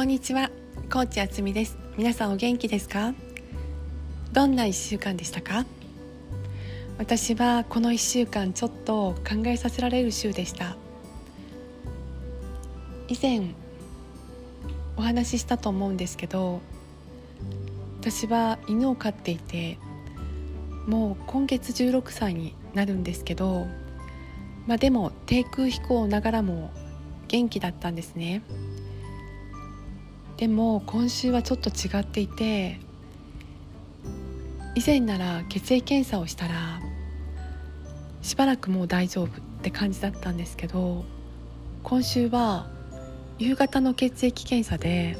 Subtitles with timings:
[0.00, 0.50] こんにちは、
[0.90, 1.76] コーチあつみです。
[1.98, 3.12] 皆さんお元気ですか？
[4.32, 5.66] どんな1週間でしたか？
[6.96, 10.78] 私はこの1週間ちょっと考えさせられる週でした。
[13.08, 13.50] 以前
[14.96, 16.62] お話ししたと思うんですけど
[18.00, 19.76] 私は犬を飼っていて
[20.86, 23.66] もう今月16歳になるんですけど
[24.66, 26.70] まあでも低空飛行ながらも
[27.28, 28.42] 元気だったんですね。
[30.40, 32.80] でも今週はちょっと違っていて
[34.74, 36.80] 以前なら血液検査をしたら
[38.22, 39.30] しばらくもう大丈夫っ
[39.60, 41.04] て感じだったんですけど
[41.82, 42.70] 今週は
[43.38, 45.18] 夕方の血液検査で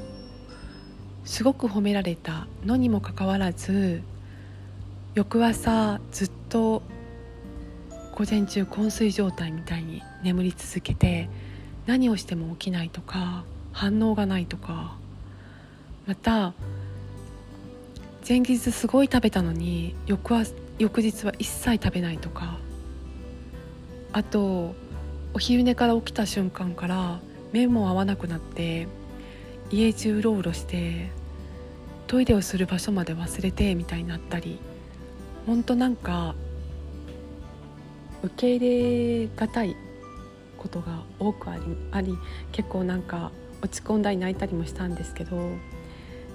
[1.27, 4.01] すごく褒められたのにもかかわらず
[5.15, 6.83] 翌朝ずっと
[8.15, 11.29] 午前中昏睡状態みたいに眠り続けて
[11.85, 14.99] 何をしても起きないとか反応がないとか
[16.07, 16.55] また
[18.27, 20.45] 前日すごい食べたのに翌は
[20.79, 22.59] 翌日は一切食べないとか
[24.13, 24.75] あと
[25.35, 27.21] お昼寝から起きた瞬間から
[27.53, 28.89] 目も合わなくなって
[29.71, 31.11] 家中うろうろして
[32.07, 34.59] トイレをする場所まで忘れてみたいになったり
[35.47, 36.35] ほんとなんか
[38.23, 39.77] 受け入れがたい
[40.59, 41.63] ことが多くあり
[41.93, 42.19] あり
[42.53, 43.31] 結構なんか
[43.63, 45.37] 落ち込んだり泣いたりもしたんですけど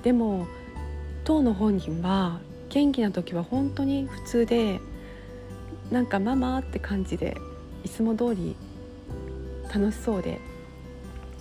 [0.05, 0.45] でも
[1.23, 2.39] 当の本人は
[2.69, 4.79] 元気な時は本当に普通で
[5.89, 7.35] なんかママって感じで
[7.83, 8.55] いつも通り
[9.73, 10.39] 楽しそうで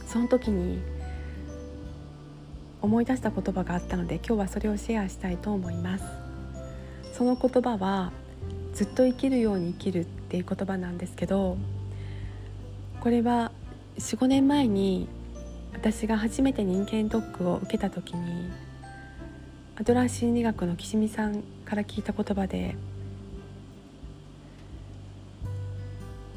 [0.06, 0.80] その時に
[2.80, 6.04] 思い出した言葉があったので今日はそれをシェアしたいと思います。
[7.12, 8.12] その言葉は
[8.72, 11.58] ずっと生きるように生きるっていう言葉なんですけど
[13.00, 13.52] これは
[13.98, 15.06] 45年前に
[15.74, 18.48] 私が初めて人間ドックを受けた時に
[19.76, 22.74] アドラー心理学の岸見さんから聞いた言葉で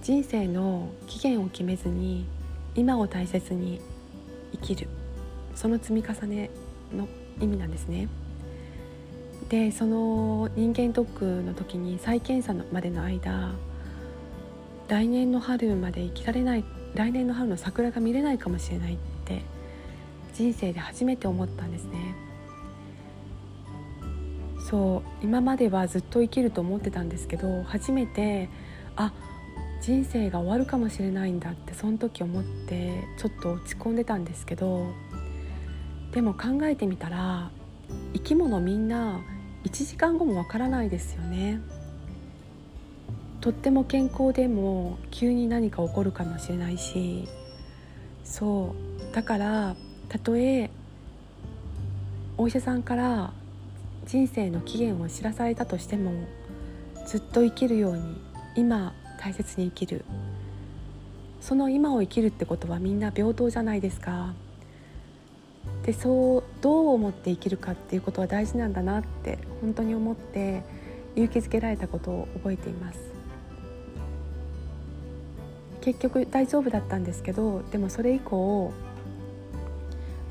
[0.02, 2.26] 人生の期限を決めずに
[2.76, 3.80] 今を大切に
[4.54, 4.88] 生きる
[5.56, 6.50] その積み重ね
[6.96, 7.08] の
[7.40, 8.08] 意味なんですね。
[9.50, 13.54] でその人間ドックの時に再検査までの間
[14.88, 16.66] 来年の春まで生きられない
[16.96, 18.98] 来年の春の桜が見れないかもしれない
[20.38, 22.16] 人生で初めて思ったんですね。
[24.70, 28.50] そう今まではずっと生きると思ってたんですけど初めて
[28.98, 29.14] あ
[29.82, 34.88] 人生が終わるかもしれないんだってその時思ってちょっと落ち込んでたんですけど
[36.12, 37.50] でも考えてみたら
[38.14, 39.22] 生き物みんな
[39.64, 41.62] 1時間後もわからないですよね。
[43.42, 47.28] とっても健康でも急に何か起こるかもしれないし
[48.24, 48.76] そ
[49.10, 49.76] うだから
[50.10, 50.70] たとえ
[52.38, 53.34] お医者さんから
[54.06, 56.12] 人生の期限を知らされたとしても
[57.06, 58.22] ずっと生きるように
[58.56, 60.06] 今大切に生きる。
[61.42, 64.34] その今を生きるってことはみんな平等じゃないですか。
[65.84, 70.64] でそうどう思って生きるかっていうことは大事なんだなって本当に思って
[71.16, 73.00] 勇気づけられたことを覚えています。
[75.82, 78.74] 結局大丈夫だったんですけどでもそれ以降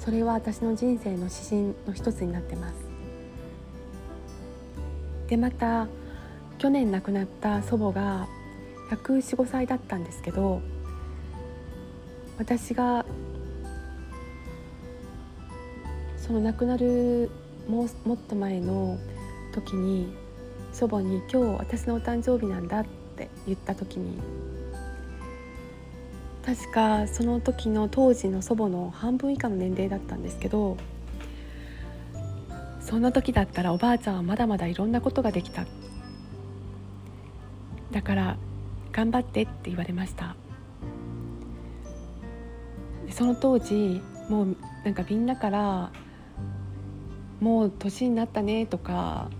[0.06, 2.74] それは私の人生の指針の一つになってます。
[5.26, 5.88] でまた
[6.58, 8.28] 去年亡くなった祖母が
[8.90, 10.62] 145歳だったんですけど
[12.38, 13.04] 私が
[16.16, 17.28] その亡くなる
[17.66, 19.00] ももっと前の
[19.52, 20.14] 時に
[20.72, 22.86] 祖母に「今日私のお誕生日なんだ」っ
[23.16, 24.20] て言った時に
[26.46, 30.76] 確かその時の当時の祖母の半分以下の年齢だったんですけど
[32.80, 35.66] そんな時だったらおばあちゃんはまだまだいろんなことができた。
[37.90, 38.36] だから
[38.92, 40.36] 頑張ってって言われました。
[43.10, 45.90] その当時もうなんかみんなから
[47.40, 49.30] もう年になったねとか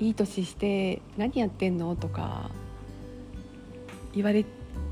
[0.00, 2.50] いい年して何やってんのとか
[4.12, 4.44] 言われ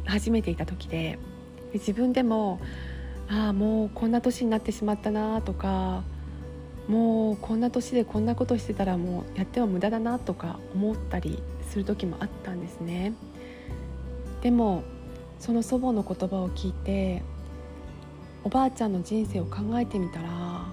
[0.05, 1.19] 始めていた時で
[1.75, 2.61] 自分でも
[3.29, 6.03] ああもうこんな年になってしまったなとか
[6.89, 13.13] もうこんな年でこんなことしてたらもうやっても無駄だなとか思ったりする時もあったんですね。
[14.41, 14.83] でも
[15.39, 17.23] その祖母の言葉を聞いて
[18.45, 20.73] おばあちゃんの人生を考えてみたら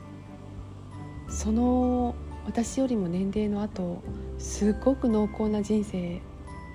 [1.30, 2.15] その
[2.45, 4.01] 私よりも年齢の後
[4.38, 6.21] すごく濃厚な人生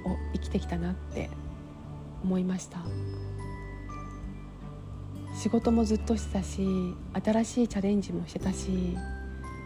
[0.04, 1.30] を生きてきたなって
[2.22, 2.80] 思いました
[5.40, 6.60] 仕事もずっとしてたし
[7.24, 8.94] 新しいチャレンジもしてたし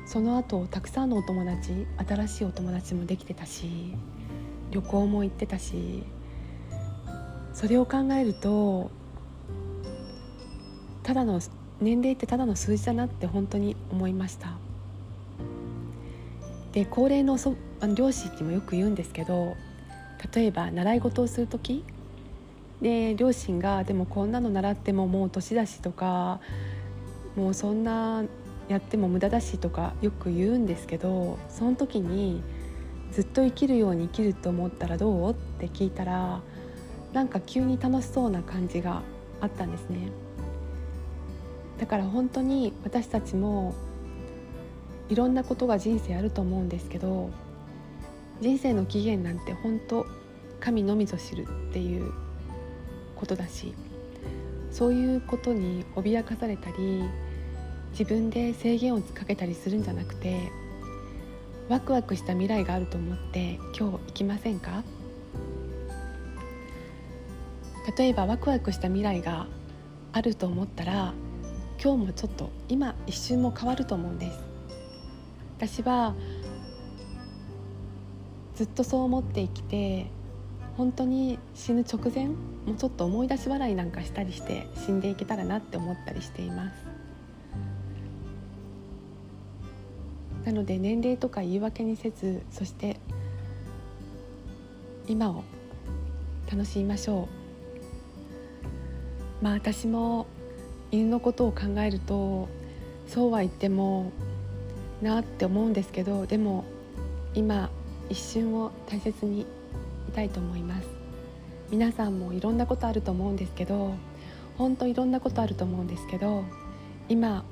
[0.07, 3.93] その後たくさんのお友達新しいお友達もできてたし
[4.71, 6.05] 旅行も行ってたし
[7.53, 8.93] それを考えると
[11.03, 11.41] ただの
[11.81, 14.57] 年齢ってただの数字だなって本当に思いました。
[16.71, 19.57] で高齢のそあの両親にもよく言うんですけど
[20.33, 21.85] 例えば習い事をする時
[22.81, 26.41] で両親が「でもこんなの習ってももう年だし」とか
[27.37, 28.25] 「もうそんな
[28.69, 32.43] やっても無駄だし」とかよく言うんですけどその時に
[33.13, 36.41] 「ずっと生きるように生きると思ったらどう?」って聞いたら
[37.13, 39.03] なんか急に楽しそうな感じが
[39.41, 40.11] あったんですね。
[41.79, 43.75] だから本当に私たちも
[45.09, 47.31] いろんなことが人生あると思うんですけど
[48.41, 50.07] 人生の起源なんて本当
[50.61, 52.13] 神のみぞ知るっていう
[53.15, 53.75] ことだし
[54.71, 57.05] そういうことに脅かされたり
[57.93, 60.51] 自分で制限をかけたりするんじゃなくて
[61.69, 64.83] ワクワクした未来があると思って今日行きませんか？
[67.97, 69.47] 例えばワクワクした未来が
[70.13, 71.15] あると思ったら
[71.83, 74.39] 今日もちょっと今一瞬も変わると思うんです。
[75.57, 76.15] 私は
[78.55, 80.07] ずっとそう思って生きて
[80.77, 86.95] 本当に死ぬ直前もうちょっと思い出し笑いなんかしたりして死んでいけたらなって思ったりしています。
[90.45, 93.01] なので年齢とか言い訳にせずそして
[95.07, 95.43] 今を
[96.51, 97.29] 楽しみましょ
[99.41, 99.45] う。
[99.45, 100.27] まあ私も
[100.91, 102.49] 犬のことを考えると
[103.07, 104.13] そうは言っても
[105.03, 106.65] なって思うんですけどでも
[107.35, 107.71] 今
[108.09, 109.47] 一瞬を大切に
[110.15, 110.89] たいと思います。
[111.71, 113.95] 皆さんもいろんなことあると思うんですけど
[114.57, 116.45] 本当いろんなことあると思うんですけど
[117.09, 117.45] 今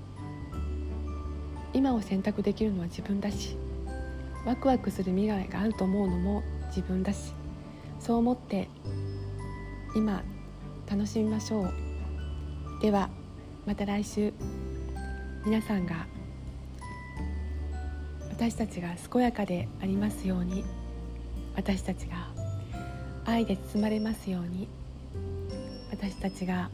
[1.72, 3.56] 今を選択できるのは自分だし
[4.44, 7.32] ワクワクする未来があると思うのも自分だし
[7.98, 8.68] そう思って
[9.96, 10.22] 今
[10.88, 11.72] 楽しみましょう。
[12.80, 13.10] では
[13.66, 14.32] また来週
[15.44, 16.06] 皆さんが
[18.30, 20.64] 私たちが健やかでありますように
[21.54, 22.31] 私たちが
[23.24, 24.68] 愛で包まれますように
[25.90, 26.70] 私たちが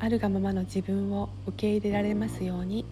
[0.00, 2.84] あるがままの自分を受け入れられますように。